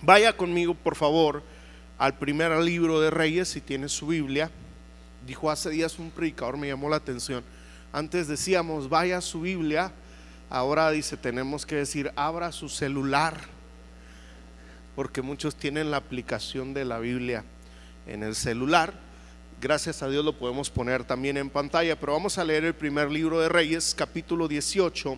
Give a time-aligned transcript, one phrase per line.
[0.03, 1.45] Vaya conmigo, por favor,
[2.03, 4.51] al primer libro de Reyes, si tiene su Biblia.
[5.25, 7.45] Dijo hace días un predicador, me llamó la atención.
[7.93, 9.93] Antes decíamos, vaya su Biblia.
[10.51, 13.39] Ahora dice, tenemos que decir, abra su celular.
[14.97, 17.45] Porque muchos tienen la aplicación de la Biblia
[18.09, 18.95] en el celular.
[19.61, 21.95] Gracias a Dios lo podemos poner también en pantalla.
[22.01, 25.17] Pero vamos a leer el primer libro de Reyes, capítulo 18,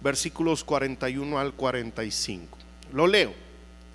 [0.00, 2.56] versículos 41 al 45.
[2.94, 3.34] Lo leo.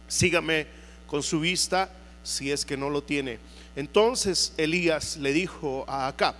[0.08, 0.67] Sígame
[1.08, 3.39] con su vista si es que no lo tiene.
[3.75, 6.36] Entonces Elías le dijo a Acab,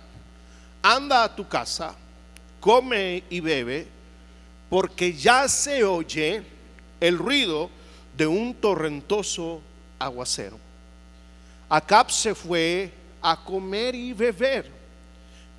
[0.82, 1.94] anda a tu casa,
[2.60, 3.86] come y bebe,
[4.68, 6.42] porque ya se oye
[7.00, 7.70] el ruido
[8.16, 9.60] de un torrentoso
[9.98, 10.58] aguacero.
[11.68, 14.70] Acab se fue a comer y beber,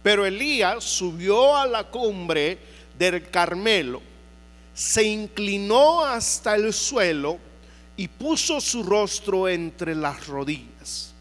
[0.03, 2.58] pero Elías subió a la cumbre
[2.97, 4.02] del Carmelo,
[4.73, 7.39] se inclinó hasta el suelo,
[8.02, 11.13] y puso su rostro entre las rodillas.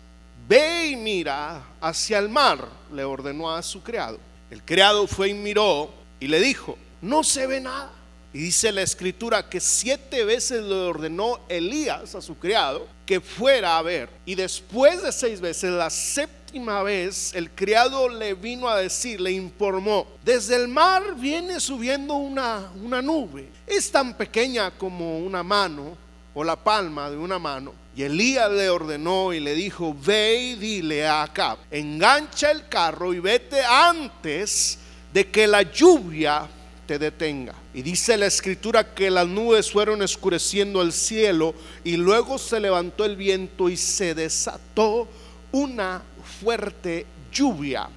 [0.49, 4.19] Ve y mira hacia el mar, le ordenó a su criado.
[4.51, 7.93] El criado fue y miró y le dijo, no se ve nada.
[8.33, 13.77] Y dice la escritura que siete veces le ordenó Elías a su criado que fuera
[13.77, 14.09] a ver.
[14.25, 19.33] Y después de seis veces, la séptima vez, el criado le vino a decir, le
[19.33, 23.51] informó, desde el mar viene subiendo una, una nube.
[23.67, 26.09] Es tan pequeña como una mano
[26.45, 27.73] la palma de una mano.
[27.97, 33.13] Y Elías le ordenó y le dijo, ve y dile a Acab, engancha el carro
[33.13, 34.79] y vete antes
[35.13, 36.49] de que la lluvia
[36.87, 37.55] te detenga.
[37.75, 43.05] Y dice la escritura que las nubes fueron escureciendo el cielo y luego se levantó
[43.05, 45.09] el viento y se desató
[45.53, 46.03] una
[46.43, 47.89] fuerte lluvia.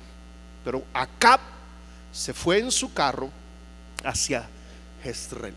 [0.64, 1.40] Pero Acab
[2.12, 3.30] se fue en su carro
[4.04, 4.48] hacia
[5.04, 5.56] Jezreel.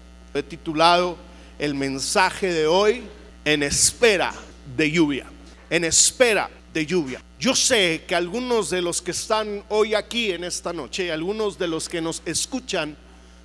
[0.48, 1.16] Titulado
[1.58, 3.02] el mensaje de hoy
[3.44, 4.34] en espera
[4.76, 5.26] de lluvia,
[5.70, 7.22] en espera de lluvia.
[7.38, 11.68] Yo sé que algunos de los que están hoy aquí en esta noche, algunos de
[11.68, 12.96] los que nos escuchan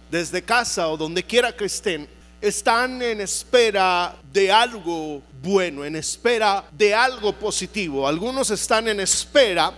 [0.10, 2.08] desde casa o donde quiera que estén,
[2.42, 8.08] están en espera de algo bueno, en espera de algo positivo.
[8.08, 9.72] Algunos están en espera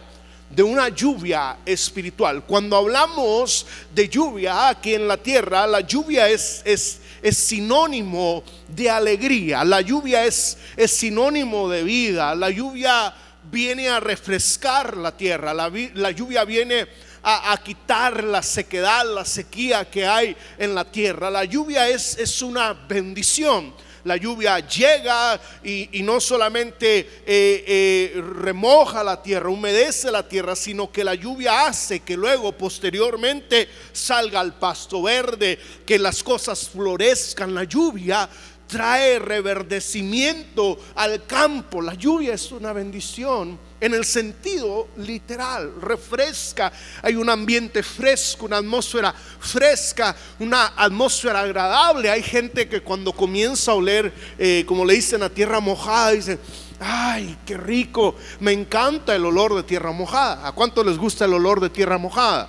[0.56, 2.44] de una lluvia espiritual.
[2.46, 8.90] Cuando hablamos de lluvia aquí en la tierra, la lluvia es, es es sinónimo de
[8.90, 13.16] alegría, la lluvia es, es sinónimo de vida, la lluvia
[13.50, 16.86] viene a refrescar la tierra, la, la lluvia viene
[17.24, 21.32] a, quitar la sequedad, la sequía que hay en la tierra.
[21.32, 29.04] La lluvia es, es una bendición la lluvia llega y, no solamente eh, eh, remoja
[29.04, 34.54] la tierra, humedece la tierra, sino que la lluvia hace que luego posteriormente salga el
[34.54, 37.54] pasto verde, que las cosas florezcan.
[37.54, 38.30] La lluvia
[38.68, 41.82] trae reverdecimiento al campo.
[41.82, 46.72] La lluvia es una bendición en el sentido literal, refresca,
[47.02, 52.10] hay un ambiente fresco, una atmósfera fresca, una atmósfera agradable.
[52.10, 56.40] Hay gente que cuando comienza a oler, eh, como le dicen, a tierra mojada, dicen,
[56.80, 60.48] ay, qué rico, me encanta el olor de tierra mojada.
[60.48, 62.48] ¿A cuánto les gusta el olor de tierra mojada?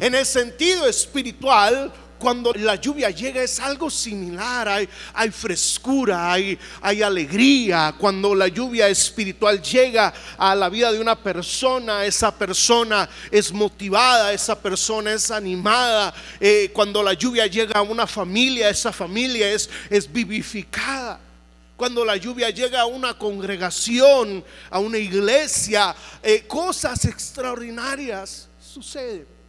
[0.00, 6.58] En el sentido espiritual, cuando la lluvia llega es algo similar, hay, frescura, hay,
[7.02, 7.94] alegría.
[7.98, 14.32] Cuando la lluvia espiritual llega a la vida de una persona, esa persona es motivada,
[14.32, 16.14] esa persona es animada.
[16.38, 21.18] Eh, cuando la lluvia llega a una familia, esa familia es, es vivificada.
[21.74, 29.39] Cuando la lluvia llega a una congregación, a una iglesia, eh, cosas extraordinarias suceden.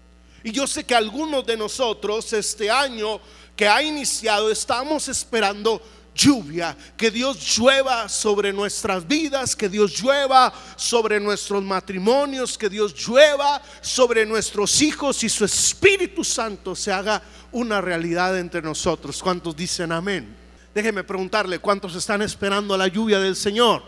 [0.43, 3.19] Y yo sé que algunos de nosotros este año
[3.55, 5.81] que ha iniciado estamos esperando
[6.13, 12.93] lluvia, que Dios llueva sobre nuestras vidas, que Dios llueva sobre nuestros matrimonios, que Dios
[12.95, 17.21] llueva sobre nuestros hijos y su Espíritu Santo se haga
[17.51, 19.21] una realidad entre nosotros.
[19.21, 20.35] ¿Cuántos dicen amén?
[20.73, 23.83] Déjeme preguntarle, ¿cuántos están esperando la lluvia del Señor?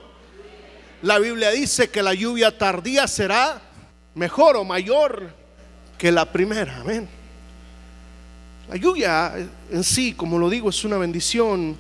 [1.02, 3.62] La Biblia dice que la lluvia tardía será
[4.16, 5.43] mejor o mayor
[5.98, 6.78] que la primera.
[6.80, 7.08] Amén.
[8.70, 9.34] La lluvia
[9.72, 11.78] en sí, como lo digo, es una bendición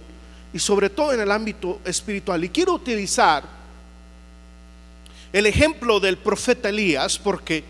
[0.54, 2.44] y sobre todo en el ámbito espiritual.
[2.44, 3.44] Y quiero utilizar
[5.31, 7.63] el ejemplo del profeta Elías porque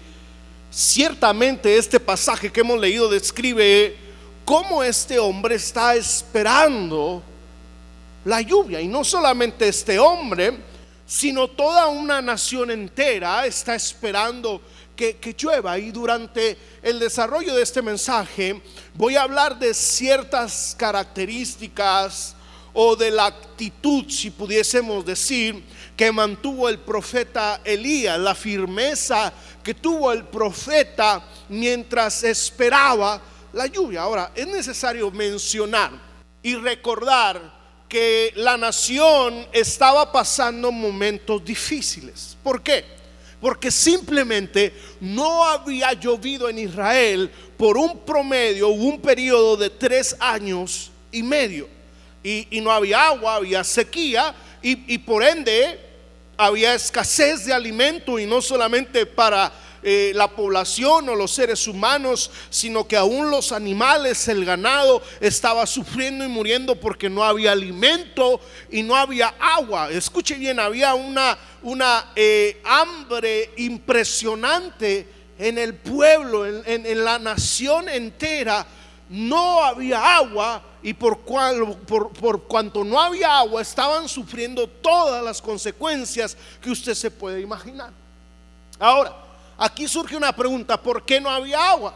[0.70, 3.96] ciertamente este pasaje que hemos leído describe
[4.44, 7.24] cómo este hombre está esperando
[8.26, 8.82] la lluvia.
[8.82, 10.58] Y no solamente este hombre,
[11.06, 14.62] sino toda una nación entera está esperando
[14.96, 15.78] que, llueva.
[15.78, 18.62] Y durante el desarrollo de este mensaje
[18.94, 22.36] voy a hablar de ciertas características
[22.74, 25.64] o de la actitud, si pudiésemos decir,
[25.96, 29.32] que mantuvo el profeta Elías, la firmeza
[29.64, 33.22] que tuvo el profeta mientras esperaba
[33.54, 34.02] la lluvia.
[34.02, 35.92] Ahora, es necesario mencionar
[36.42, 42.36] y recordar que la nación estaba pasando momentos difíciles.
[42.42, 43.03] ¿Por qué?
[43.44, 50.90] Porque simplemente no había llovido en Israel por un promedio, un periodo de tres años
[51.12, 51.68] y medio.
[52.24, 55.78] Y, no había agua, había sequía y, y por ende
[56.38, 59.52] había escasez de alimento y no solamente para
[59.84, 65.66] eh, la población o los seres humanos, sino que aún los animales, el ganado, estaba
[65.66, 68.40] sufriendo y muriendo porque no había alimento
[68.72, 69.92] y no había agua.
[69.92, 75.08] Escuche bien, había una, una eh, hambre impresionante
[75.38, 78.66] en el pueblo, en, la nación entera.
[79.10, 85.42] No había agua y por, por, por, cuanto no había agua estaban sufriendo todas las
[85.42, 87.92] consecuencias que usted se puede imaginar.
[88.80, 89.14] Ahora,
[89.58, 91.94] Aquí surge una pregunta, ¿por qué no había agua?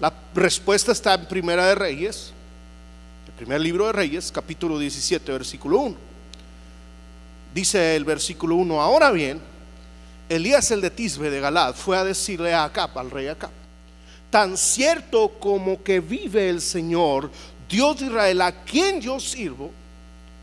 [0.00, 2.32] La respuesta está en Primera de Reyes,
[3.26, 5.96] el primer libro de Reyes, capítulo 17, versículo 1.
[7.54, 9.40] Dice el versículo 1, ahora bien,
[10.28, 13.50] Elías el de Tisbe de Galad fue a decirle a Acab, al rey Acab,
[14.28, 17.30] tan cierto como que vive el Señor,
[17.68, 19.70] Dios de Israel, a quien yo sirvo,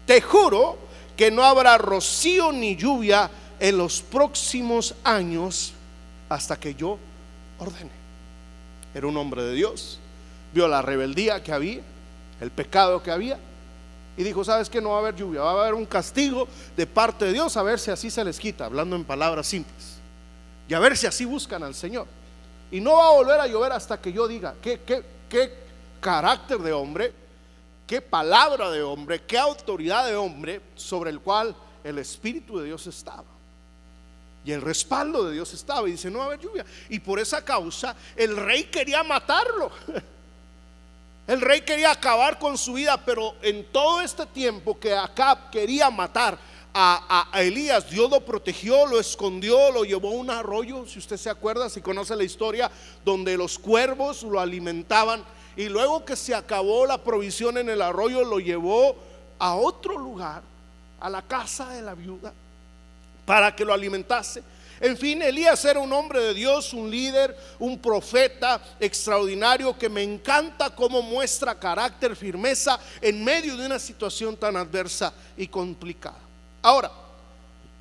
[0.06, 0.78] te juro
[1.16, 3.30] que no habrá rocío ni lluvia
[3.60, 5.74] en los próximos años
[6.30, 6.98] hasta que yo
[7.60, 7.92] ordene.
[8.94, 10.00] Era un hombre de Dios,
[10.54, 11.82] vio la rebeldía que había,
[12.40, 13.40] el pecado que había,
[14.16, 16.48] y dijo, ¿sabes que No va a haber lluvia, va a haber un castigo
[16.78, 19.98] de parte de Dios, a ver si así se les quita, hablando en palabras simples,
[20.68, 22.06] y a ver si así buscan al Señor.
[22.72, 25.64] Y no va a volver a llover hasta que yo diga, ¿qué, qué, qué
[26.00, 27.14] carácter de hombre,
[27.88, 32.86] qué palabra de hombre, qué autoridad de hombre sobre el cual el Espíritu de Dios
[32.88, 33.33] estaba.
[34.45, 36.66] Y el respaldo de Dios estaba y dice, no va a lluvia.
[36.90, 39.72] Y por esa causa el rey quería matarlo.
[41.25, 45.90] El rey quería acabar con su vida, pero en todo este tiempo que Acab quería
[45.90, 46.38] matar
[46.74, 51.30] a, Elías, Dios lo protegió, lo escondió, lo llevó a un arroyo, si usted se
[51.30, 52.69] acuerda, si conoce la historia,
[53.06, 55.24] donde los cuervos lo alimentaban.
[55.56, 58.98] Y luego que se acabó la provisión en el arroyo, lo llevó
[59.39, 60.44] a otro lugar,
[61.00, 62.34] a la casa de la viuda
[63.25, 64.44] para que lo alimentase.
[64.80, 70.04] En fin, Elías era un hombre de Dios, un líder, un profeta extraordinario que me
[70.04, 76.20] encanta cómo muestra carácter, firmeza en medio de una situación tan adversa y complicada.
[76.62, 76.92] Ahora,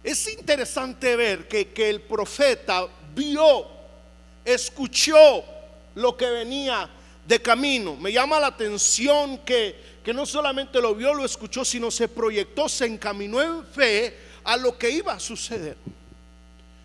[0.05, 3.67] es interesante ver que, que el profeta vio,
[4.44, 5.44] escuchó
[5.97, 6.89] lo que venía
[7.27, 7.97] de camino.
[7.97, 12.69] Me llama la atención que, que no solamente lo vio, lo escuchó, sino se proyectó,
[12.69, 15.77] se encaminó en fe a lo que iba a suceder.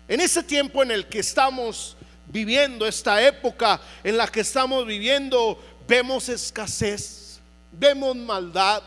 [0.06, 1.96] En ese tiempo en el que estamos
[2.26, 7.40] viviendo, esta época en la que estamos viviendo, vemos escasez,
[7.72, 8.82] vemos maldad,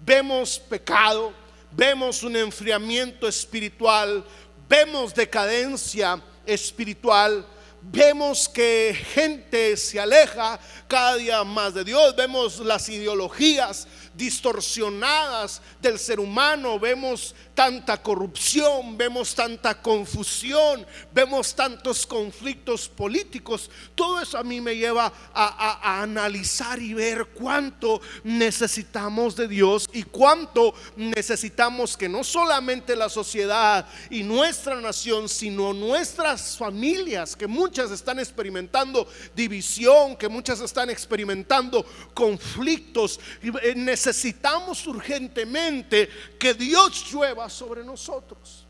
[0.00, 1.32] vemos pecado,
[1.70, 4.24] vemos un enfriamiento espiritual,
[4.68, 7.46] vemos decadencia espiritual,
[7.82, 15.98] vemos que gente se aleja cada día más de Dios, vemos las ideologías distorsionadas del
[15.98, 23.70] ser humano, vemos tanta corrupción, vemos tanta confusión, vemos tantos conflictos políticos.
[23.94, 30.02] Todo eso a mí me lleva a, analizar y ver cuánto necesitamos de Dios y
[30.02, 37.90] cuánto necesitamos que no solamente la sociedad y nuestra nación, sino nuestras familias, que muchas
[37.90, 43.20] están experimentando división, que muchas están experimentando conflictos.
[43.42, 46.08] Eh, necesitamos urgentemente
[46.38, 48.63] que Dios llueva sobre nosotros.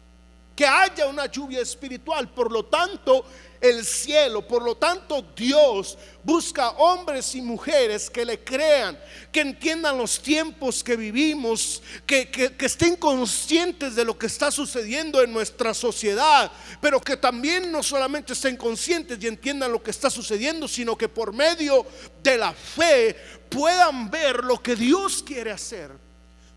[0.54, 2.28] Que haya una lluvia espiritual.
[2.32, 3.25] Por lo tanto,
[3.61, 8.99] el cielo, por lo tanto, Dios busca hombres y mujeres que le crean,
[9.32, 15.23] que entiendan los tiempos que vivimos, que, que, estén conscientes de lo que está sucediendo
[15.23, 20.11] en nuestra sociedad, pero que también no solamente estén conscientes y entiendan lo que está
[20.11, 21.87] sucediendo, sino que por medio
[22.23, 23.16] de la fe
[23.49, 26.03] puedan ver lo que Dios quiere hacer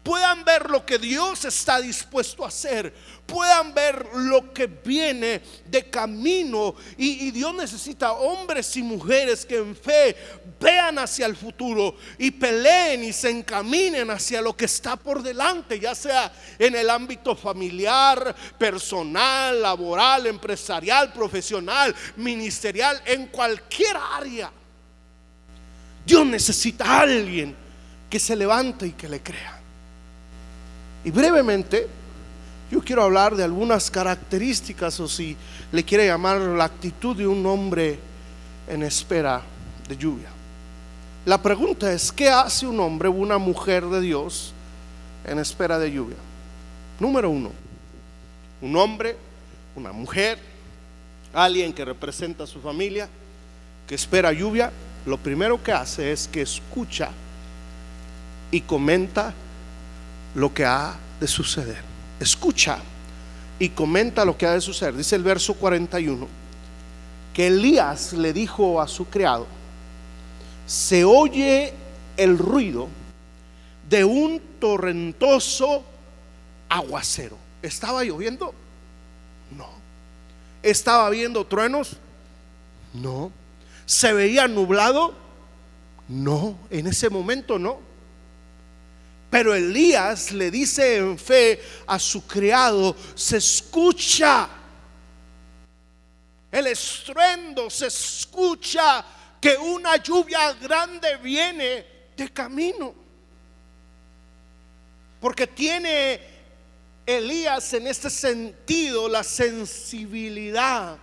[0.08, 2.94] puedan ver lo que Dios está dispuesto a hacer,
[3.26, 6.76] puedan ver lo que viene de camino.
[6.96, 10.16] Y, Dios necesita hombres y mujeres que en fe
[10.62, 15.78] vean hacia el futuro y peleen y se encaminen hacia lo que está por delante,
[15.78, 24.54] ya sea en el ámbito familiar, personal, laboral, empresarial, profesional, ministerial, en cualquier área.
[26.06, 27.54] Dios necesita a alguien
[28.10, 29.57] que se levante y que le crea.
[31.08, 31.88] Y brevemente,
[32.70, 35.38] yo quiero hablar de algunas características o si
[35.72, 37.98] le quiere llamar la actitud de un hombre
[38.68, 39.42] en espera
[39.88, 40.28] de lluvia.
[41.26, 44.52] La pregunta es, ¿qué hace un hombre o una mujer de Dios
[45.24, 46.18] en espera de lluvia?
[47.00, 47.54] Número uno,
[48.62, 49.16] un hombre,
[49.78, 50.38] una mujer,
[51.34, 53.08] alguien que representa a su familia,
[53.88, 54.74] que espera lluvia,
[55.06, 57.12] lo primero que hace es que escucha
[58.52, 59.34] y comenta
[60.38, 61.82] lo que ha de suceder.
[62.20, 62.78] Escucha
[63.58, 64.96] y comenta lo que ha de suceder.
[64.96, 66.28] Dice el verso 41
[67.34, 69.48] que Elías le dijo a su criado,
[70.68, 71.74] se oye
[72.18, 72.88] el ruido
[73.90, 75.84] de un torrentoso
[76.70, 77.38] aguacero.
[77.64, 78.54] ¿Estaba lloviendo?
[79.58, 79.70] No.
[80.62, 81.98] ¿Estaba viendo truenos?
[82.94, 83.32] No.
[83.88, 85.16] ¿Se veía nublado?
[86.08, 87.87] No, en ese momento no.
[89.30, 94.50] Pero Elías le dice en fe a su criado, se escucha
[96.52, 99.06] el estruendo, se escucha
[99.40, 102.94] que una lluvia grande viene de camino.
[105.20, 106.22] Porque tiene
[107.06, 110.98] Elías en este sentido la sensibilidad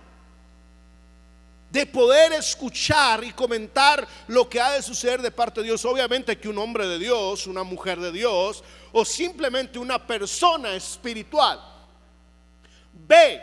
[1.75, 5.83] de poder escuchar y comentar lo que ha de suceder de parte de Dios.
[5.83, 8.63] Obviamente que un hombre de Dios, una mujer de Dios
[8.93, 11.59] o simplemente una persona espiritual
[12.93, 13.41] ve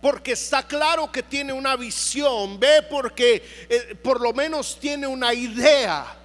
[0.00, 5.32] porque está claro que tiene una visión, ve porque eh, por lo menos tiene una
[5.32, 6.16] idea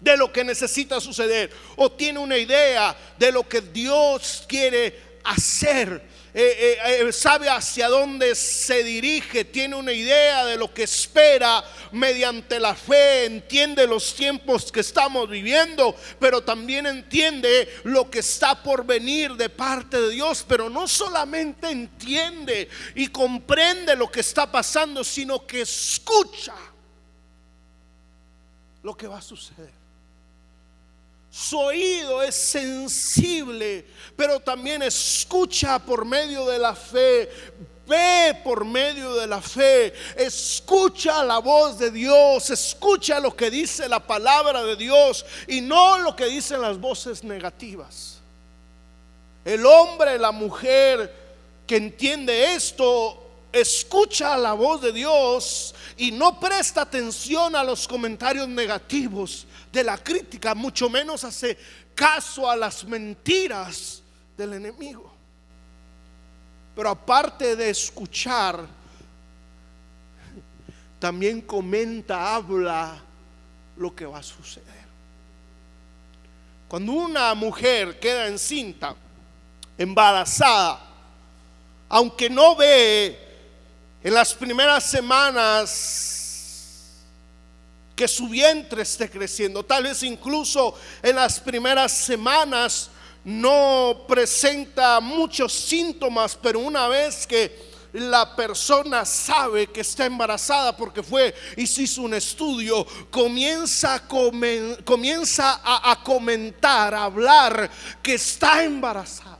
[0.00, 6.19] de lo que necesita suceder o tiene una idea de lo que Dios quiere hacer
[6.32, 11.64] eh, eh, eh, sabe hacia dónde se dirige, tiene una idea de lo que espera
[11.90, 18.62] mediante la fe, entiende los tiempos que estamos viviendo, pero también entiende lo que está
[18.62, 24.50] por venir de parte de Dios, pero no solamente entiende y comprende lo que está
[24.50, 26.54] pasando, sino que escucha
[28.84, 29.79] lo que va a suceder.
[31.30, 37.30] Su oído es sensible, pero también escucha por medio de la fe,
[37.86, 43.88] ve por medio de la fe, escucha la voz de Dios, escucha lo que dice
[43.88, 48.18] la palabra de Dios y no lo que dicen las voces negativas.
[49.44, 51.14] El hombre, la mujer
[51.64, 53.22] que entiende esto,
[53.52, 59.98] escucha la voz de Dios y no presta atención a los comentarios negativos de la
[59.98, 61.58] crítica, mucho menos hace
[61.94, 64.02] caso a las mentiras
[64.34, 65.12] del enemigo.
[66.74, 68.66] Pero aparte de escuchar,
[70.98, 72.98] también comenta, habla
[73.76, 74.86] lo que va a suceder.
[76.66, 78.96] Cuando una mujer queda encinta,
[79.76, 80.80] embarazada,
[81.90, 83.29] aunque no ve
[84.02, 86.20] en las primeras semanas
[87.94, 89.62] que su vientre esté creciendo.
[89.62, 92.90] Tal vez incluso en las primeras semanas
[93.24, 101.02] no presenta muchos síntomas, pero una vez que la persona sabe que está embarazada porque
[101.02, 104.00] fue y se hizo un estudio, comienza,
[105.62, 107.70] a, a comentar, a hablar
[108.02, 109.39] que está embarazada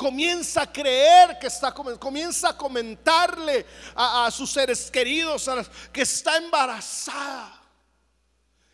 [0.00, 5.46] comienza a creer que está, comienza a comentarle a, sus seres queridos
[5.92, 7.59] que está embarazada.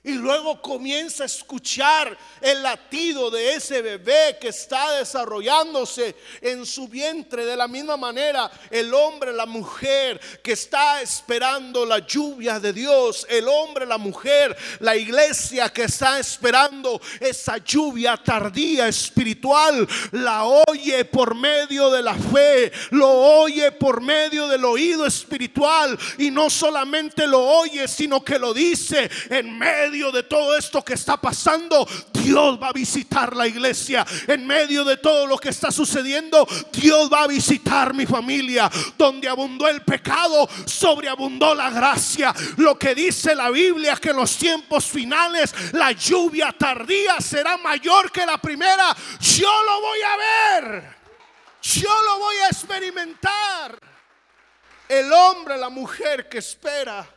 [0.07, 6.87] Y luego comienza a escuchar el latido de ese bebé que está desarrollándose en su
[6.87, 7.45] vientre.
[7.45, 13.27] De la misma manera, el hombre, la mujer que está esperando la lluvia de Dios.
[13.29, 19.89] El hombre, la mujer, la iglesia que está esperando esa lluvia tardía espiritual.
[20.13, 22.71] La oye por medio de la fe.
[22.91, 25.99] Lo oye por medio del oído espiritual.
[26.19, 30.95] Y no solamente lo oye, sino que lo dice en medio de todo esto que
[30.95, 34.07] está pasando, Dios va a visitar la iglesia.
[34.27, 38.71] En medio de todo lo que está sucediendo, Dios va a visitar mi familia.
[38.97, 42.35] Donde abundó el pecado, sobreabundó la gracia.
[42.59, 48.13] Lo que dice la Biblia que en los tiempos finales la lluvia tardía será mayor
[48.13, 48.95] que la primera.
[49.21, 50.97] Yo lo voy a ver.
[51.63, 53.81] Yo lo voy a experimentar.
[54.89, 57.09] El hombre, la mujer que espera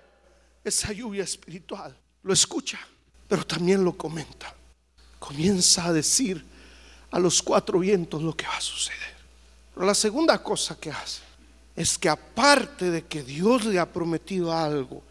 [0.63, 2.79] esa lluvia espiritual lo escucha,
[3.27, 4.53] pero también lo comenta.
[5.19, 6.43] Comienza a decir
[7.11, 9.15] a los cuatro vientos lo que va a suceder.
[9.73, 11.21] Pero la segunda cosa que hace
[11.75, 15.01] es que aparte de que Dios le ha prometido algo,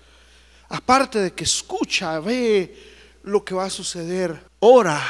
[0.68, 5.02] aparte de que escucha, ve lo que va a suceder, ora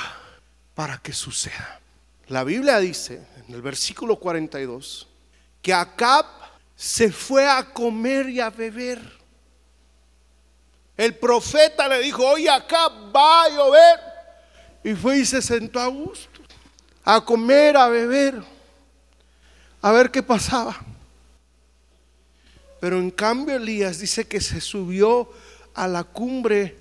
[0.75, 1.81] para que suceda.
[2.29, 5.09] La Biblia dice en el versículo 42
[5.63, 6.27] que Acab
[6.77, 9.18] se fue a comer y a beber
[10.99, 14.01] el profeta le dijo, oye, acá va a llover.
[14.83, 16.41] Y fue y se sentó a gusto,
[17.05, 18.43] a comer, a beber,
[19.81, 20.77] a ver qué pasaba.
[22.81, 25.33] Pero en cambio Elías dice que se subió
[25.73, 26.77] a la cumbre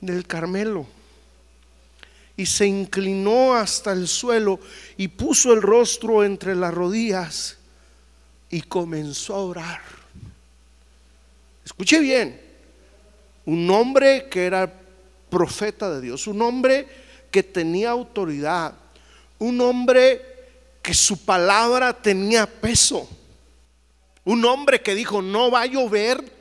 [0.00, 0.86] del Carmelo
[2.36, 4.60] y se inclinó hasta el suelo
[4.98, 7.56] y puso el rostro entre las rodillas
[8.50, 9.80] y comenzó a orar.
[11.64, 12.43] Escuche bien,
[13.46, 14.72] un hombre que era
[15.28, 16.86] profeta de Dios, un hombre
[17.30, 18.74] que tenía autoridad,
[19.38, 20.22] un hombre
[20.80, 23.08] que su palabra tenía peso,
[24.24, 26.32] un hombre que dijo no va a llover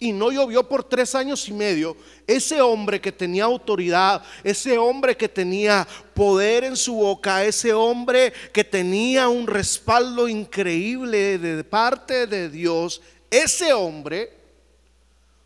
[0.00, 1.96] y no llovió por tres años y medio.
[2.26, 8.32] Ese hombre que tenía autoridad, ese hombre que tenía poder en su boca, ese hombre
[8.52, 14.37] que tenía un respaldo increíble de parte de Dios, ese hombre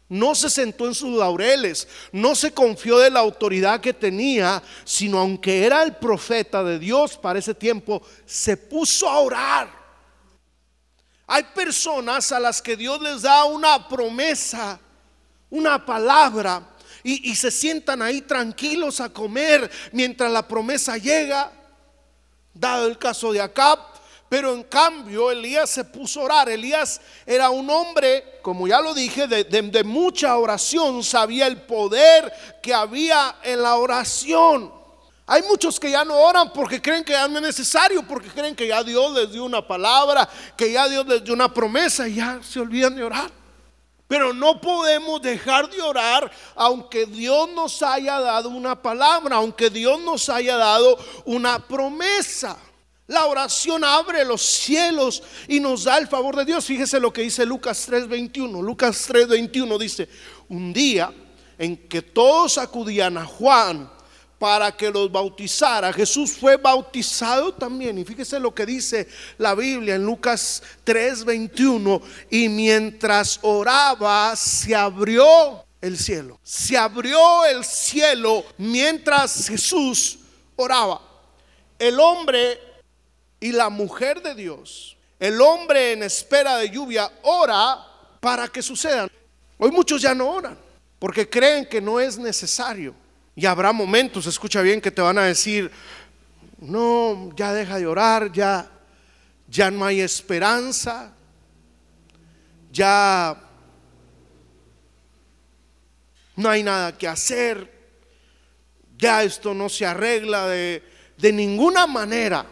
[0.08, 5.18] no se sentó en sus laureles, no se confió de la autoridad que tenía, sino
[5.18, 9.82] aunque era el profeta de Dios para ese tiempo, se puso a orar.
[11.26, 14.78] Hay personas a las que Dios les da una promesa,
[15.48, 16.68] una palabra,
[17.04, 21.52] y, se sientan ahí tranquilos a comer mientras la promesa llega.
[22.54, 23.78] Dado el caso de Acab,
[24.32, 26.48] pero en cambio Elías se puso a orar.
[26.48, 31.04] Elías era un hombre, como ya lo dije, de, mucha oración.
[31.04, 34.72] Sabía el poder que había en la oración.
[35.26, 38.56] Hay muchos que ya no oran porque creen que ya no es necesario, porque creen
[38.56, 42.14] que ya Dios les dio una palabra, que ya Dios les dio una promesa y
[42.14, 43.30] ya se olvidan de orar.
[44.08, 50.00] Pero no podemos dejar de orar aunque Dios nos haya dado una palabra, aunque Dios
[50.00, 52.56] nos haya dado una promesa.
[53.08, 56.64] La oración abre los cielos y nos da el favor de Dios.
[56.64, 58.62] Fíjese lo que dice Lucas 3:21.
[58.62, 60.08] Lucas 3:21 dice,
[60.48, 61.12] un día
[61.58, 63.90] en que todos acudían a Juan
[64.38, 67.98] para que los bautizara, Jesús fue bautizado también.
[67.98, 72.00] Y fíjese lo que dice la Biblia en Lucas 3:21.
[72.30, 76.38] Y mientras oraba, se abrió el cielo.
[76.42, 80.18] Se abrió el cielo mientras Jesús
[80.56, 81.00] oraba.
[81.78, 82.71] El hombre
[83.42, 87.76] y la mujer de Dios, el hombre en espera de lluvia, ora
[88.20, 89.10] para que sucedan.
[89.58, 90.56] Hoy muchos ya no oran
[91.00, 92.94] porque creen que no es necesario.
[93.34, 95.68] Y habrá momentos, escucha bien, que te van a decir,
[96.60, 98.70] no, ya deja de orar, ya,
[99.48, 101.12] ya no hay esperanza,
[102.70, 103.36] ya
[106.36, 107.72] no hay nada que hacer,
[108.96, 110.84] ya esto no se arregla de,
[111.18, 112.46] de ninguna manera.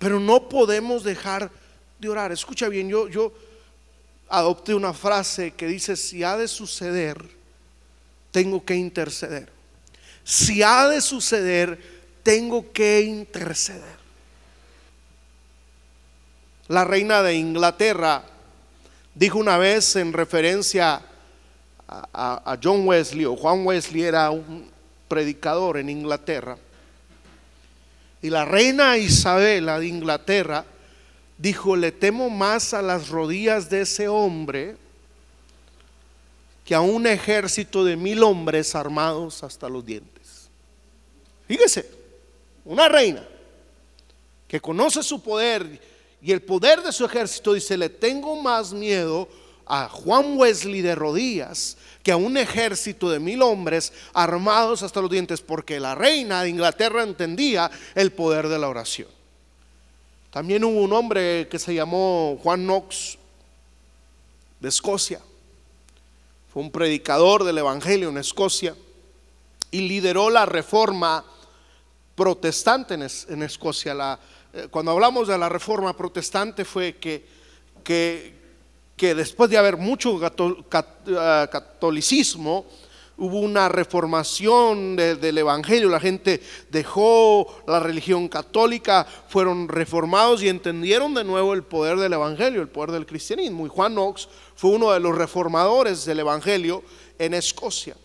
[0.00, 1.50] Pero no podemos dejar
[1.98, 2.32] de orar.
[2.32, 3.34] Escucha bien, yo, yo
[4.30, 7.22] adopté una frase que dice, si ha de suceder,
[8.30, 9.52] tengo que interceder.
[10.24, 11.78] Si ha de suceder,
[12.22, 14.00] tengo que interceder.
[16.68, 18.24] La reina de Inglaterra
[19.14, 21.02] dijo una vez en referencia
[21.86, 24.70] a, a, John Wesley, o Juan Wesley era un
[25.08, 26.56] predicador en Inglaterra,
[28.22, 30.64] y la reina Isabela de Inglaterra
[31.38, 34.76] dijo, le temo más a las rodillas de ese hombre
[36.64, 40.48] que a un ejército de mil hombres armados hasta los dientes.
[41.48, 41.90] Fíjese,
[42.64, 43.26] una reina
[44.46, 45.80] que conoce su poder
[46.22, 49.28] y el poder de su ejército dice, le tengo más miedo
[49.72, 55.10] a Juan Wesley de rodillas que a un ejército de mil hombres armados hasta los
[55.10, 59.06] dientes, porque la reina de Inglaterra entendía el poder de la oración.
[60.32, 63.16] También hubo un hombre que se llamó Juan Knox
[64.58, 65.20] de Escocia.
[66.52, 68.74] Fue un predicador del Evangelio en Escocia
[69.70, 71.24] y lideró la reforma
[72.16, 73.94] protestante en, Escocia.
[73.94, 74.18] La,
[74.52, 77.24] eh, cuando hablamos de la reforma protestante fue que,
[77.84, 78.39] que,
[79.00, 82.66] que después de haber mucho eh, catolicismo,
[83.16, 91.14] hubo una reformación del Evangelio, la gente dejó la religión católica, fueron reformados y entendieron
[91.14, 93.64] de nuevo el poder del Evangelio, el poder del cristianismo.
[93.64, 96.82] Y Juan Knox fue uno de los reformadores del Evangelio
[97.18, 97.96] en Escocia.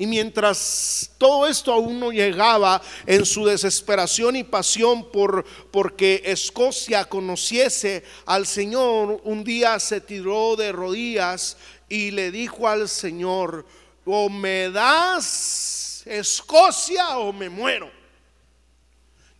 [0.00, 7.04] Y mientras todo esto aún no llegaba en su desesperación y pasión por porque Escocia
[7.04, 13.66] conociese al Señor, un día se tiró de rodillas y le dijo al Señor,
[14.06, 17.90] o me das Escocia o me muero.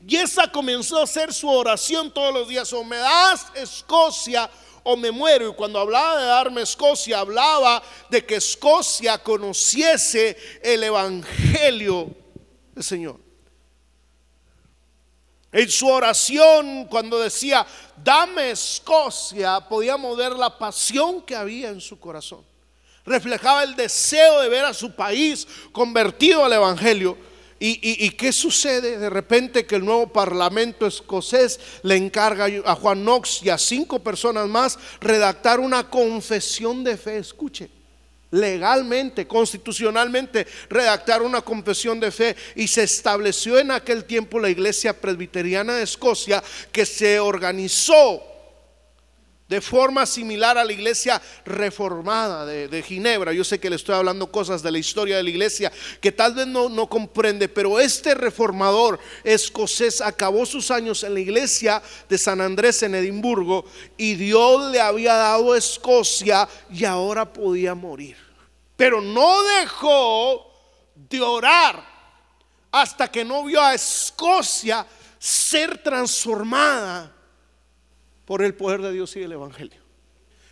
[0.06, 4.50] Y esa comenzó a ser su oración todos los días, o me das Escocia
[4.82, 5.48] o me muero.
[5.48, 12.14] Y cuando hablaba de darme Escocia, hablaba de que Escocia conociese el Evangelio
[12.74, 13.20] del Señor.
[15.52, 17.66] En su oración, cuando decía,
[17.96, 22.50] dame Escocia, podíamos ver la pasión que había en su corazón
[23.04, 27.16] reflejaba el deseo de ver a su país convertido al Evangelio.
[27.62, 28.96] ¿Y, qué sucede?
[28.96, 33.98] De repente que el nuevo parlamento escocés le encarga a Juan Knox y a cinco
[33.98, 37.18] personas más redactar una confesión de fe.
[37.18, 37.68] Escuche,
[38.30, 42.34] legalmente, constitucionalmente, redactar una confesión de fe.
[42.56, 46.42] Y se estableció en aquel tiempo la iglesia presbiteriana de Escocia
[46.72, 48.29] que se organizó
[49.50, 53.32] de forma similar a la iglesia reformada de, Ginebra.
[53.32, 56.34] Yo sé que le estoy hablando cosas de la historia de la iglesia que tal
[56.34, 62.40] vez no, comprende, pero este reformador escocés acabó sus años en la iglesia de San
[62.40, 63.64] Andrés en Edimburgo
[63.96, 68.16] y Dios le había dado Escocia y ahora podía morir.
[68.76, 70.46] Pero no dejó
[70.94, 71.84] de orar
[72.70, 74.86] hasta que no vio a Escocia
[75.18, 77.16] ser transformada
[78.30, 79.79] por el poder de Dios y el Evangelio.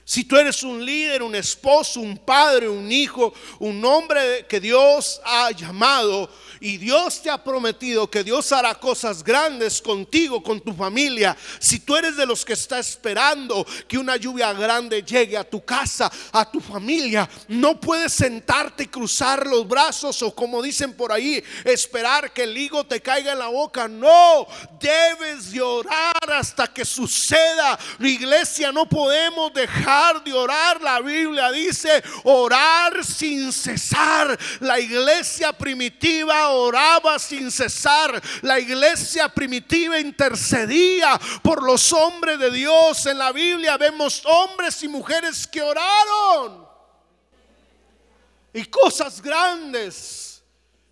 [0.09, 5.21] Si tú eres un líder, un esposo, un padre, un hijo, un hombre que Dios
[5.23, 10.73] ha llamado, y Dios te ha prometido que Dios hará cosas grandes contigo, con tu
[10.73, 11.37] familia.
[11.61, 15.63] Si tú eres de los que está esperando que una lluvia grande llegue a tu
[15.63, 21.13] casa, a tu familia, no puedes sentarte y cruzar los brazos o como dicen por
[21.13, 23.87] ahí, esperar que el higo te caiga en la boca.
[23.87, 24.47] No,
[24.81, 27.79] debes de orar hasta que suceda.
[28.01, 30.81] Iglesia no podemos dejar de orar.
[30.81, 34.39] La Biblia dice orar sin cesar.
[34.61, 38.21] La iglesia primitiva oraba sin cesar.
[38.43, 43.07] La iglesia primitiva intercedía por los hombres de Dios.
[43.07, 46.67] En la Biblia vemos hombres y mujeres que oraron.
[48.53, 50.43] Y cosas grandes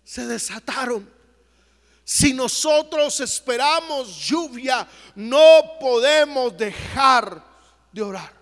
[0.03, 1.17] se desataron.
[2.09, 7.43] Si nosotros esperamos lluvia, no podemos dejar
[7.91, 8.36] de orar.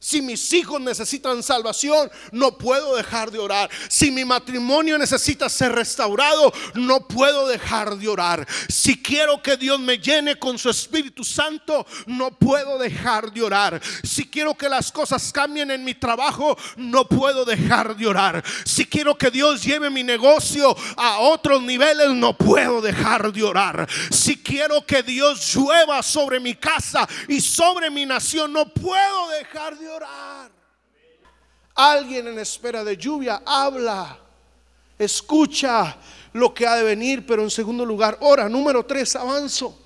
[0.00, 3.68] Si mis hijos necesitan salvación, no puedo dejar de orar.
[3.88, 8.46] Si mi matrimonio necesita ser restaurado, no puedo dejar de orar.
[8.68, 13.80] Si quiero que Dios me llene con su Espíritu Santo, no puedo dejar de orar.
[14.04, 18.44] Si quiero que las cosas cambien en mi trabajo, no puedo dejar de orar.
[18.64, 23.88] Si quiero que Dios lleve mi negocio a otros niveles, no puedo dejar de orar.
[24.10, 29.76] Si quiero que Dios llueva sobre mi casa y sobre mi nación, no puedo dejar
[29.76, 30.50] de orar.
[31.74, 34.18] Alguien en espera de lluvia habla,
[34.98, 35.96] escucha
[36.32, 38.48] lo que ha de venir, pero en segundo lugar, ora.
[38.48, 39.78] Número tres, avanzo.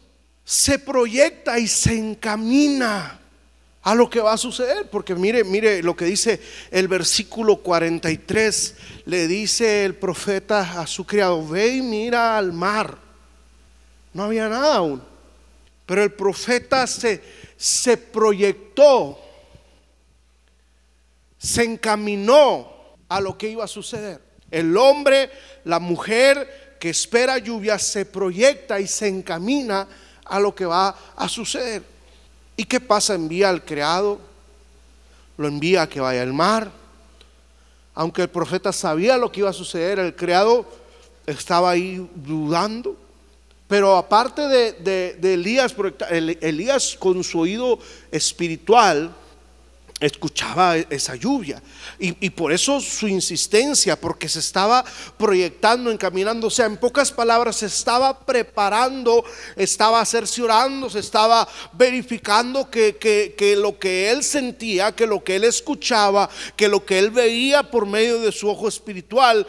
[0.44, 3.20] Se proyecta y se encamina
[3.82, 4.88] a lo que va a suceder.
[4.90, 8.74] Porque mire, mire lo que dice el versículo 43.
[9.04, 12.98] Le dice el profeta a su criado, ve y mira al mar.
[14.14, 15.02] No había nada aún.
[15.86, 17.22] Pero el profeta se,
[17.56, 19.18] se proyectó
[21.42, 22.70] se encaminó
[23.08, 24.20] a lo que iba a suceder.
[24.50, 25.30] El hombre,
[25.64, 29.88] la mujer que espera lluvia se proyecta y se encamina
[30.24, 31.82] a lo que va a suceder.
[32.56, 33.14] ¿Y qué pasa?
[33.14, 34.20] Envía al criado,
[35.36, 36.70] lo envía a que vaya al mar,
[37.94, 40.64] aunque el profeta sabía lo que iba a suceder, el criado
[41.26, 42.96] estaba ahí dudando.
[43.66, 45.74] Pero aparte de, Elías,
[46.10, 47.78] Elías con su oído
[48.10, 49.14] espiritual,
[50.06, 51.62] escuchaba e-, esa lluvia.
[51.98, 54.84] Y, por eso su insistencia, porque se estaba
[55.16, 62.68] proyectando, encaminando, o sea, en pocas palabras, se estaba preparando, estaba cerciorando, se estaba verificando
[62.68, 67.10] que, que, lo que él sentía, que lo que él escuchaba, que lo que él
[67.10, 69.46] veía por medio de su ojo espiritual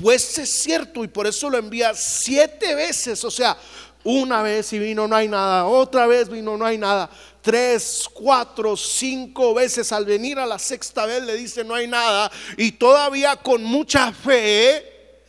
[0.00, 1.04] fuese cierto.
[1.04, 3.56] Y por eso lo envía siete veces, o sea,
[4.04, 7.08] una vez y vino, no hay nada, otra vez vino, no hay nada
[7.42, 9.92] tres, cuatro, cinco veces.
[9.92, 12.30] Al venir a la sexta vez le dice no hay nada.
[12.56, 15.20] Y todavía con mucha fe,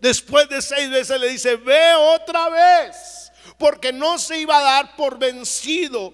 [0.00, 3.30] después de seis veces le dice, ve otra vez.
[3.58, 6.12] Porque no se iba a dar por vencido.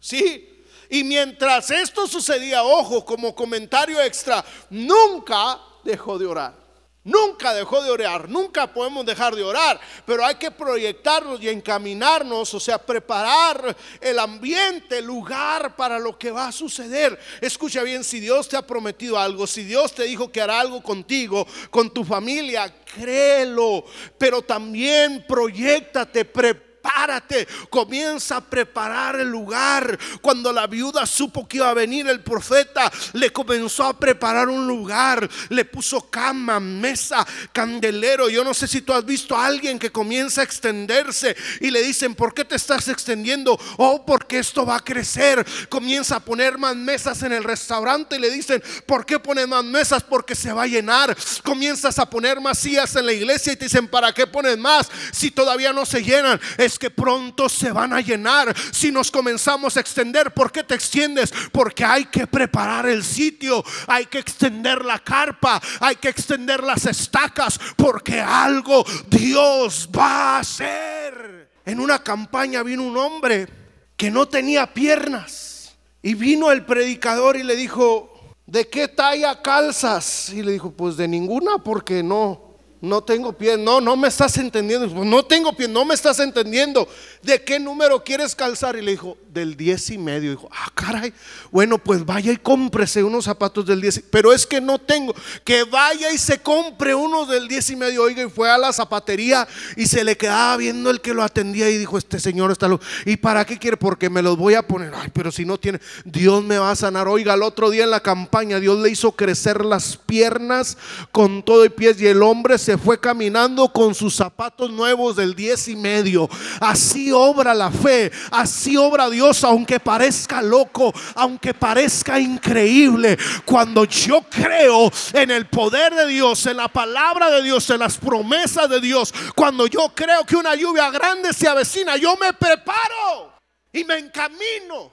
[0.00, 0.48] ¿Sí?
[0.90, 6.61] Y mientras esto sucedía, ojo, como comentario extra, nunca dejó de orar.
[7.04, 12.54] Nunca dejó de orar, nunca podemos dejar de orar, pero hay que proyectarnos y encaminarnos,
[12.54, 17.18] o sea, preparar el ambiente, el lugar para lo que va a suceder.
[17.40, 20.80] Escucha bien, si Dios te ha prometido algo, si Dios te dijo que hará algo
[20.80, 23.84] contigo, con tu familia, créelo,
[24.16, 29.98] pero también proyectate, prepárate prepárate, comienza a preparar el lugar.
[30.20, 34.66] Cuando la viuda supo que iba a venir el profeta, le comenzó a preparar un
[34.66, 38.28] lugar, le puso cama, mesa, candelero.
[38.28, 41.82] Yo no sé si tú has visto a alguien que comienza a extenderse y le
[41.82, 43.58] dicen, ¿por qué te estás extendiendo?
[43.76, 45.44] Oh, porque esto va a crecer.
[45.68, 49.64] Comienza a poner más mesas en el restaurante y le dicen, ¿por qué pones más
[49.64, 50.02] mesas?
[50.02, 51.16] Porque se va a llenar.
[51.44, 54.90] Comienzas a poner más sillas en la iglesia y te dicen, ¿para qué pones más
[55.12, 56.40] si todavía no se llenan?
[56.78, 58.54] Que pronto se van a llenar.
[58.72, 61.32] Si nos comenzamos a extender, ¿por qué te extiendes?
[61.52, 66.86] Porque hay que preparar el sitio, hay que extender la carpa, hay que extender las
[66.86, 71.50] estacas, porque algo Dios va a hacer.
[71.64, 73.48] En una campaña vino un hombre
[73.96, 80.30] que no tenía piernas y vino el predicador y le dijo, ¿de qué talla calzas?
[80.30, 82.51] Y le dijo, pues de ninguna porque no,
[82.82, 84.88] no tengo pie, no, no me estás entendiendo.
[85.04, 86.88] No tengo pie, no me estás entendiendo.
[87.22, 88.74] ¿De qué número quieres calzar?
[88.74, 90.30] Y le dijo, del 10 y medio.
[90.30, 91.14] Dijo, ah, caray,
[91.52, 94.02] bueno, pues vaya y cómprese unos zapatos del 10.
[94.10, 95.14] Pero es que no tengo,
[95.44, 98.02] que vaya y se compre unos del 10 y medio.
[98.02, 101.70] Oiga, y fue a la zapatería y se le quedaba viendo el que lo atendía
[101.70, 102.84] y dijo, este señor está loco.
[103.06, 103.76] ¿Y para qué quiere?
[103.76, 104.92] Porque me los voy a poner.
[104.94, 107.06] Ay, pero si no tiene, Dios me va a sanar.
[107.06, 110.76] Oiga, el otro día en la campaña, Dios le hizo crecer las piernas
[111.12, 115.34] con todo y pies y el hombre se fue caminando con sus zapatos nuevos del
[115.34, 116.28] 10 y medio.
[116.60, 124.22] Así obra la fe, así obra Dios aunque parezca loco, aunque parezca increíble, cuando yo
[124.30, 128.80] creo en el poder de Dios, en la palabra de Dios, en las promesas de
[128.80, 133.32] Dios, cuando yo creo que una lluvia grande se avecina, yo me preparo
[133.72, 134.90] y me encamino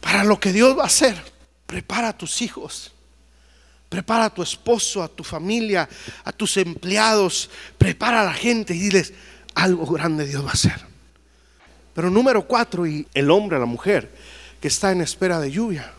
[0.00, 1.16] para lo que Dios va a hacer.
[1.66, 2.92] Prepara a tus hijos.
[3.90, 5.88] Prepara a tu esposo, a tu familia,
[6.22, 7.50] a tus empleados.
[7.76, 9.12] Prepara a la gente y diles,
[9.52, 10.80] algo grande Dios va a hacer.
[11.92, 14.08] Pero número cuatro, y el hombre, la mujer,
[14.60, 15.92] que está en espera de lluvia,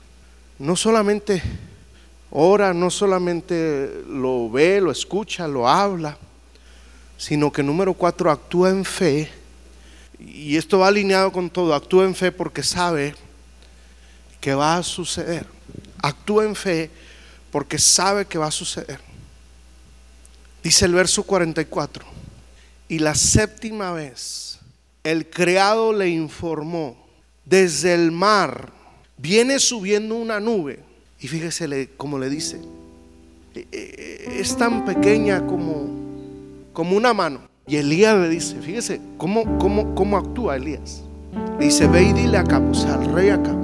[0.58, 1.44] no solamente
[2.30, 6.18] ora, no solamente lo ve, lo escucha, lo habla,
[7.18, 9.30] sino que número cuatro, actúa en fe.
[10.18, 13.16] Y esto va alineado con todo, actúa en fe porque sabe
[14.40, 15.46] que va a suceder.
[16.02, 16.90] Actúa en fe
[17.52, 19.00] porque sabe que va a suceder.
[20.64, 22.06] Dice el verso 44,
[22.88, 24.60] y la séptima vez
[25.04, 26.96] el criado le informó,
[27.46, 28.72] desde el mar
[29.18, 30.80] viene subiendo una nube.
[31.20, 32.60] Y fíjese como le dice,
[33.56, 35.90] e, e, es tan pequeña como,
[36.74, 37.42] como una mano.
[37.68, 41.04] Y Elías le dice, fíjese cómo, cómo, cómo actúa Elías.
[41.60, 43.56] dice, ve y dile acá, pues al rey acá.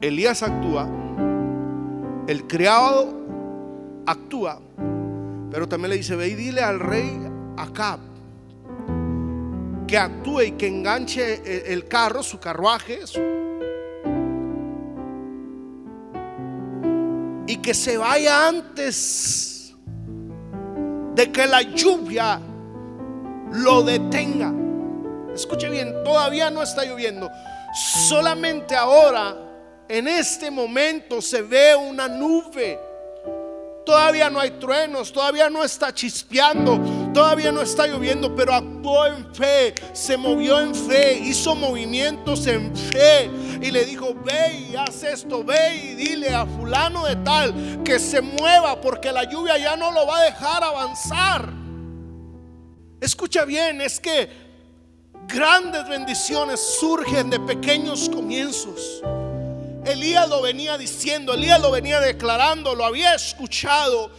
[0.00, 0.88] Elías actúa,
[2.28, 3.14] el criado
[4.06, 4.60] actúa,
[5.50, 7.10] pero también le dice, ve y dile al rey
[7.56, 7.98] acá
[9.88, 13.00] que actúe y que enganche el carro, su carruaje,
[17.46, 19.74] y que se vaya antes
[21.14, 22.38] de que la lluvia
[23.52, 24.52] lo detenga.
[25.34, 27.30] Escuche bien, todavía no está lloviendo.
[27.72, 29.34] Solamente ahora,
[29.88, 32.78] en este momento, se ve una nube.
[33.86, 36.78] Todavía no hay truenos, todavía no está chispeando,
[37.14, 42.76] todavía no está lloviendo, pero actuó en fe, se movió en fe, hizo movimientos en
[42.76, 43.30] fe
[43.62, 47.98] y le dijo, ve y haz esto, ve y dile a fulano de tal que
[47.98, 51.50] se mueva porque la lluvia ya no lo va a dejar avanzar.
[53.00, 54.28] Escucha bien, es que
[55.28, 59.02] grandes bendiciones surgen de pequeños comienzos.
[59.88, 64.10] Elías lo venía diciendo, Elías lo venía declarando, lo había escuchado.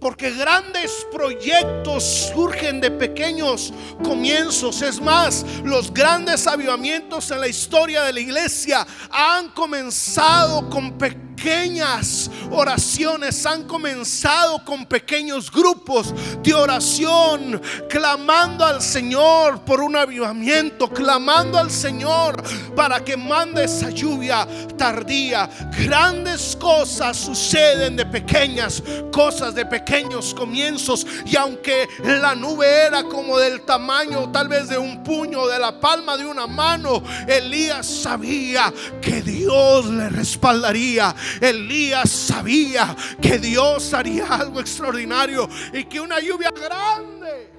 [0.00, 3.72] Porque grandes proyectos surgen de pequeños
[4.04, 4.80] comienzos.
[4.80, 11.27] Es más, los grandes avivamientos en la historia de la iglesia han comenzado con pequeños
[11.38, 20.88] pequeñas oraciones han comenzado con pequeños grupos de oración, clamando al Señor por un avivamiento,
[20.88, 22.42] clamando al Señor
[22.74, 25.48] para que mande esa lluvia tardía.
[25.84, 31.06] Grandes cosas suceden de pequeñas cosas, de pequeños comienzos.
[31.24, 35.78] Y aunque la nube era como del tamaño tal vez de un puño, de la
[35.78, 44.26] palma de una mano, Elías sabía que Dios le respaldaría Elías sabía que Dios haría
[44.26, 47.50] algo extraordinario y que una lluvia grande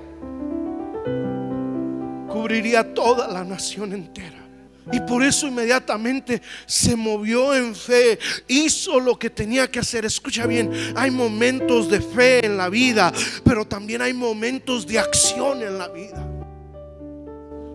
[2.29, 4.37] cubriría toda la nación entera.
[4.91, 10.05] Y por eso inmediatamente se movió en fe, hizo lo que tenía que hacer.
[10.05, 15.61] Escucha bien, hay momentos de fe en la vida, pero también hay momentos de acción
[15.61, 16.38] en la vida.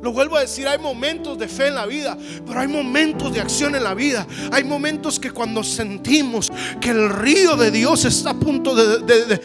[0.04, 2.14] Lo vuelvo a decir, hay momentos de fe en la vida,
[2.46, 4.26] pero hay momentos de acción en la vida.
[4.52, 9.40] Hay momentos que cuando sentimos que el río de Dios está a punto de,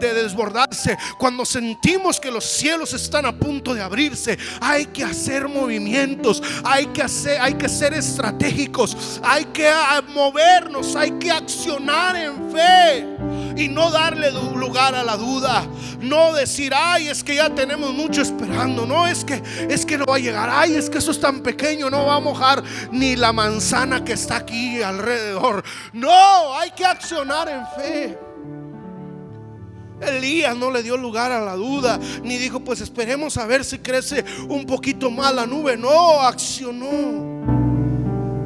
[0.00, 6.42] desbordarse, cuando sentimos que los cielos están a punto de abrirse, hay que hacer movimientos,
[6.64, 9.70] hay que hacer, hay que ser estratégicos, hay que
[10.14, 13.17] movernos, hay que accionar en fe
[13.58, 15.66] y no darle lugar a la duda,
[16.00, 20.04] no decir, ay, es que ya tenemos mucho esperando, no es que es que no
[20.06, 20.48] va a llegar.
[20.50, 24.12] Ay, es que eso es tan pequeño, no va a mojar ni la manzana que
[24.12, 25.64] está aquí alrededor.
[25.92, 28.18] No, hay que accionar en fe.
[30.00, 33.78] Elías no le dio lugar a la duda, ni dijo, pues esperemos a ver si
[33.78, 35.76] crece un poquito más la nube.
[35.76, 37.48] No, accionó.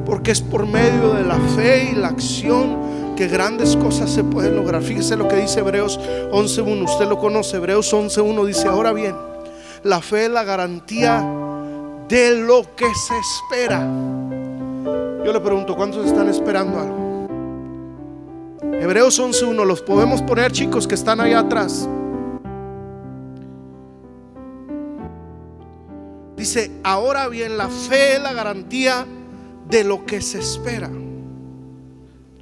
[0.07, 4.55] Porque es por medio de la fe y la acción que grandes cosas se pueden
[4.55, 4.81] lograr.
[4.81, 6.85] Fíjese lo que dice Hebreos 11.1.
[6.85, 7.57] Usted lo conoce.
[7.57, 9.15] Hebreos 11.1 dice, ahora bien,
[9.83, 11.25] la fe es la garantía
[12.07, 13.79] de lo que se espera.
[15.25, 17.03] Yo le pregunto, ¿cuántos están esperando algo?
[18.79, 21.87] Hebreos 11.1, los podemos poner chicos que están allá atrás.
[26.35, 29.05] Dice, ahora bien, la fe es la garantía
[29.69, 30.89] de lo que se espera.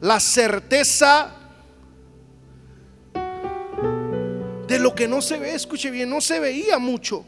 [0.01, 1.31] La certeza
[4.67, 7.23] de lo que no se ve, escuche bien, no se veía mucho.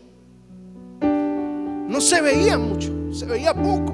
[0.99, 3.93] No se veía mucho, se veía poco,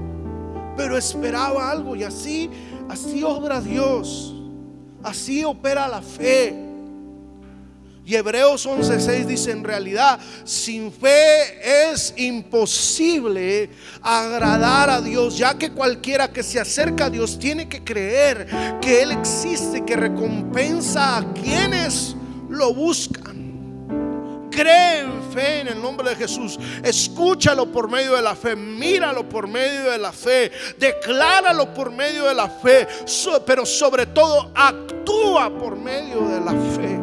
[0.78, 2.50] pero esperaba algo y así,
[2.88, 4.34] así obra Dios,
[5.04, 6.69] así opera la fe.
[8.10, 13.69] Y Hebreos 11:6 dice, en realidad, sin fe es imposible
[14.02, 18.48] agradar a Dios, ya que cualquiera que se acerca a Dios tiene que creer
[18.82, 22.15] que Él existe, que recompensa a quienes
[22.50, 24.50] lo buscan.
[24.50, 26.60] Cree en fe en el nombre de Jesús.
[26.84, 28.56] Escúchalo por medio de la fe.
[28.56, 30.52] Míralo por medio de la fe.
[30.80, 32.88] Decláralo por medio de la fe.
[33.45, 36.99] pero sobre todo actúa por medio de la fe.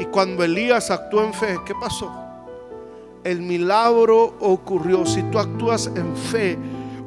[0.00, 2.10] Y cuando Elías actuó en fe, ¿qué pasó?
[3.22, 5.04] El milagro ocurrió.
[5.04, 6.58] Si tú actúas en fe,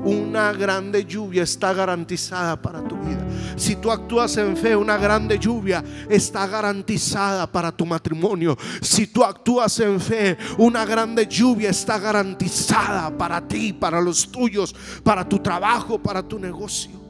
[0.03, 3.25] una grande lluvia está garantizada para tu vida.
[3.55, 8.55] Si tú actúas en fe, una grande lluvia está garantizada para tu matrimonio.
[8.79, 14.75] Si tú actúas en fe, una grande lluvia está garantizada para ti, para los tuyos,
[15.03, 17.02] para tu trabajo, para tu negocio.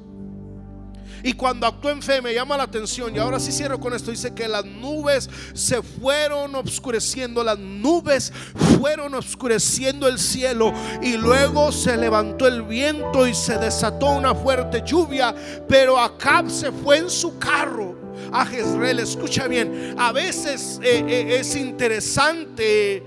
[1.24, 4.12] Y cuando actuó en fe me llama la atención, y ahora sí cierro con esto,
[4.12, 8.34] dice que las nubes se fueron obscureciendo, las nubes
[8.78, 10.74] fueron obscureciendo el cielo.
[11.02, 15.34] Y luego se levantó el viento y se desató una fuerte lluvia,
[15.68, 17.96] pero Acab se fue en su carro
[18.32, 19.00] a Jezreel.
[19.00, 23.04] Escucha bien, a veces eh, eh, es interesante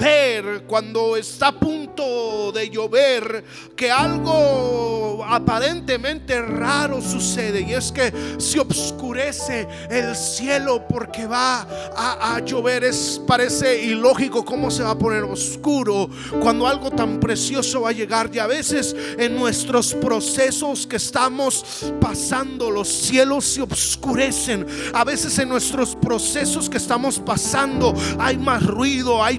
[0.00, 3.44] llover, cuando está a punto de llover,
[3.76, 12.34] que algo aparentemente raro sucede y es que se obscurece el cielo porque va a,
[12.34, 12.84] a llover.
[12.84, 16.08] Es parece ilógico cómo se va a poner oscuro
[16.40, 18.30] cuando algo tan precioso va a llegar.
[18.32, 24.66] Y a veces en nuestros procesos que estamos pasando, los cielos se obscurecen.
[24.94, 29.38] A veces en nuestros procesos que estamos pasando hay más ruido, hay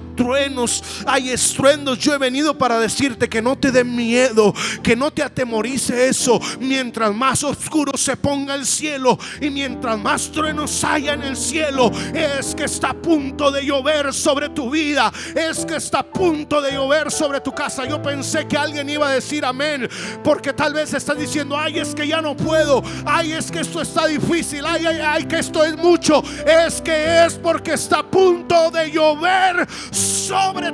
[1.06, 1.98] hay estruendos.
[1.98, 6.40] Yo he venido para decirte que no te dé miedo, que no te atemorice eso.
[6.60, 11.90] Mientras más oscuro se ponga el cielo y mientras más truenos haya en el cielo,
[12.14, 16.60] es que está a punto de llover sobre tu vida, es que está a punto
[16.60, 17.84] de llover sobre tu casa.
[17.84, 19.88] Yo pensé que alguien iba a decir amén,
[20.22, 23.80] porque tal vez estás diciendo, ay, es que ya no puedo, ay, es que esto
[23.80, 26.22] está difícil, ay, ay, ay, que esto es mucho.
[26.46, 29.66] Es que es porque está a punto de llover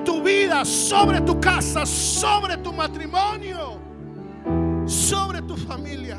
[0.09, 3.81] tu vida, sobre tu casa, sobre tu matrimonio,
[4.87, 6.19] sobre tu familia.